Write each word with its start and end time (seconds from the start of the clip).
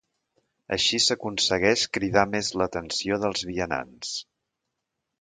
Així 0.77 0.99
s'aconsegueix 1.07 1.85
cridar 1.99 2.25
més 2.33 2.51
l'atenció 2.63 3.23
dels 3.27 3.49
vianants. 3.55 4.19